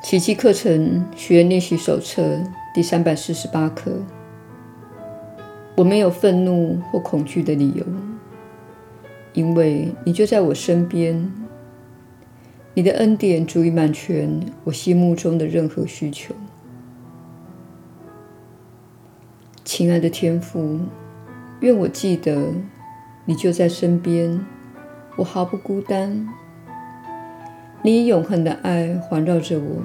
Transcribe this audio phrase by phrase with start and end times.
[0.00, 2.40] 奇迹课程学员练习手册
[2.72, 3.90] 第三百四十八课。
[5.76, 7.84] 我没有愤怒或恐惧的理由，
[9.32, 11.30] 因为你就在我身边。
[12.74, 16.32] 你的恩典足以满全我心目中的任何需求。
[19.64, 20.78] 亲爱的天父，
[21.58, 22.52] 愿我记得
[23.24, 24.46] 你就在身边，
[25.16, 26.28] 我毫不孤单。
[27.80, 29.82] 你以永恒的爱环绕着我，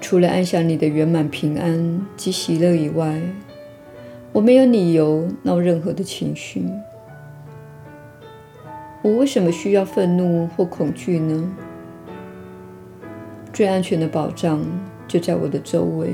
[0.00, 3.20] 除了安享你的圆满平安及喜乐以外，
[4.32, 6.64] 我没有理由闹任何的情绪。
[9.02, 11.52] 我为什么需要愤怒或恐惧呢？
[13.52, 14.64] 最安全的保障
[15.08, 16.10] 就在我的周围，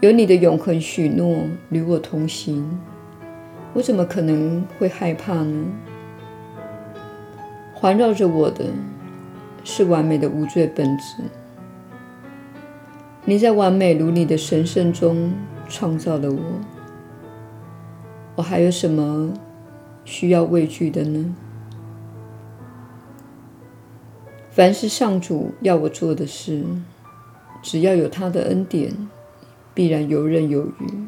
[0.00, 2.78] 有你的永恒许诺与我同行，
[3.72, 5.64] 我怎么可能会害怕呢？
[7.80, 8.66] 环绕着我的
[9.64, 11.14] 是完美的无罪本质。
[13.24, 15.32] 你在完美如你的神圣中
[15.66, 16.40] 创造了我，
[18.36, 19.32] 我还有什么
[20.04, 21.34] 需要畏惧的呢？
[24.50, 26.62] 凡是上主要我做的事，
[27.62, 29.08] 只要有他的恩典，
[29.72, 31.06] 必然游刃有余。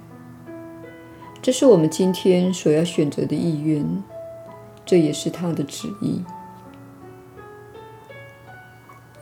[1.42, 4.02] 这是我们今天所要选择的意愿，
[4.86, 6.22] 这也是他的旨意。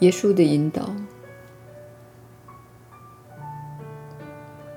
[0.01, 0.95] 耶稣的引导，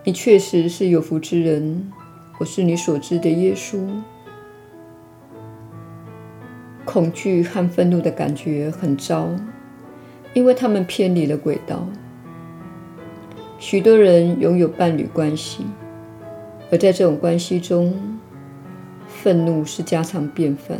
[0.03, 1.89] 你确实是有福之人。
[2.39, 3.79] 我是你所知的耶稣。
[6.83, 9.29] 恐惧和愤怒的感觉很糟，
[10.33, 11.87] 因为他们偏离了轨道。
[13.59, 15.65] 许多人拥有伴侣关系，
[16.69, 17.93] 而在这种关系中，
[19.07, 20.77] 愤怒是家常便饭。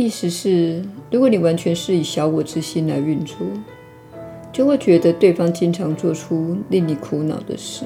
[0.00, 3.36] 意思是，如果你完全是以小我之心来运作，
[4.50, 7.84] 就会觉得对方经常做出令你苦恼的事。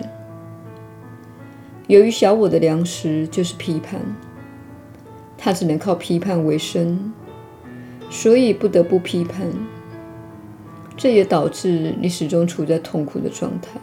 [1.88, 4.00] 由于小我的粮食就是批判，
[5.36, 7.12] 他只能靠批判为生，
[8.08, 9.52] 所以不得不批判。
[10.96, 13.80] 这也导致你始终处在痛苦的状态，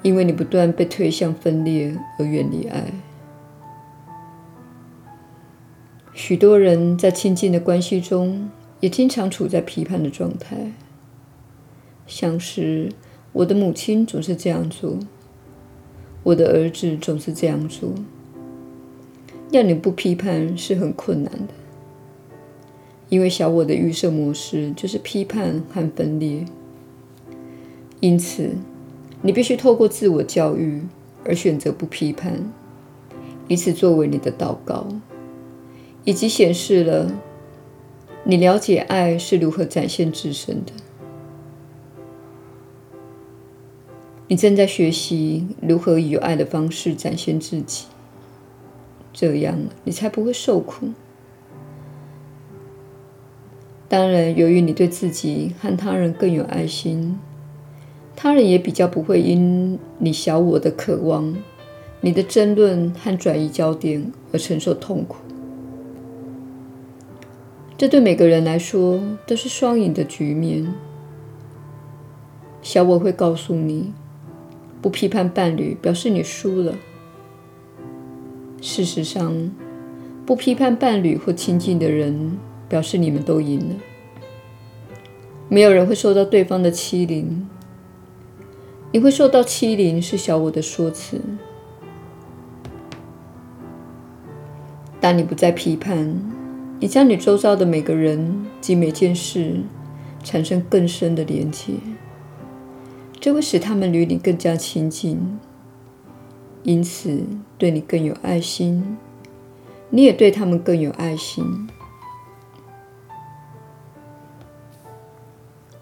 [0.00, 2.84] 因为你不断被推向分裂而远离爱。
[6.26, 8.50] 许多人在亲近的关系中，
[8.80, 10.72] 也经常处在批判的状态，
[12.08, 12.90] 像是
[13.32, 14.98] 我的母亲总是这样做，
[16.24, 17.92] 我的儿子总是这样做。
[19.52, 21.54] 要你不批判是很困难的，
[23.08, 26.44] 因为小我的预设模式就是批判和分裂，
[28.00, 28.50] 因此
[29.22, 30.82] 你必须透过自我教育
[31.24, 32.52] 而选择不批判，
[33.46, 34.88] 以此作为你的祷告。
[36.06, 37.10] 以及显示了
[38.22, 40.72] 你了解爱是如何展现自身的。
[44.28, 47.86] 你正在学习如何以爱的方式展现自己，
[49.12, 50.90] 这样你才不会受苦。
[53.88, 57.18] 当然，由于你对自己和他人更有爱心，
[58.14, 61.36] 他人也比较不会因你小我的渴望、
[62.00, 65.16] 你的争论和转移焦点而承受痛苦。
[67.78, 70.72] 这对每个人来说都是双赢的局面。
[72.62, 73.92] 小我会告诉你，
[74.80, 76.74] 不批判伴侣表示你输了。
[78.62, 79.50] 事实上，
[80.24, 83.74] 不批判伴侣或亲近的人，表示你们都赢了。
[85.48, 87.46] 没有人会受到对方的欺凌，
[88.90, 91.20] 你会受到欺凌是小我的说辞。
[94.98, 96.35] 当你不再批判。
[96.78, 99.62] 你将你周遭的每个人及每件事
[100.22, 101.72] 产生更深的连接，
[103.18, 105.38] 这会使他们与你更加亲近，
[106.62, 107.24] 因此
[107.56, 108.98] 对你更有爱心，
[109.88, 111.66] 你也对他们更有爱心。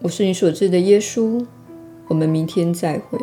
[0.01, 1.45] 我是你所知的耶稣，
[2.07, 3.19] 我们明天再会。